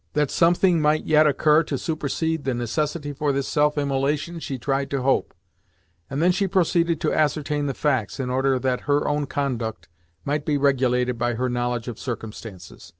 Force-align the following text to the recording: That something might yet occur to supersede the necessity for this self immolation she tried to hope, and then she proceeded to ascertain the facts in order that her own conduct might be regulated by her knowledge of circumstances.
That 0.13 0.31
something 0.31 0.81
might 0.81 1.05
yet 1.05 1.27
occur 1.27 1.61
to 1.61 1.77
supersede 1.77 2.43
the 2.43 2.55
necessity 2.55 3.13
for 3.13 3.31
this 3.31 3.47
self 3.47 3.77
immolation 3.77 4.39
she 4.39 4.57
tried 4.57 4.89
to 4.89 5.03
hope, 5.03 5.31
and 6.09 6.19
then 6.23 6.31
she 6.31 6.47
proceeded 6.47 6.99
to 7.01 7.13
ascertain 7.13 7.67
the 7.67 7.75
facts 7.75 8.19
in 8.19 8.31
order 8.31 8.57
that 8.57 8.89
her 8.89 9.07
own 9.07 9.27
conduct 9.27 9.89
might 10.25 10.43
be 10.43 10.57
regulated 10.57 11.19
by 11.19 11.35
her 11.35 11.49
knowledge 11.49 11.87
of 11.87 11.99
circumstances. 11.99 12.89